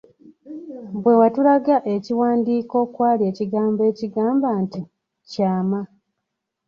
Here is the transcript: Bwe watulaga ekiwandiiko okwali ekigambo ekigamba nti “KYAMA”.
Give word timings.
Bwe 1.01 1.13
watulaga 1.21 1.75
ekiwandiiko 1.93 2.75
okwali 2.85 3.23
ekigambo 3.31 3.81
ekigamba 3.91 4.47
nti 4.63 4.81
“KYAMA”. 5.29 5.81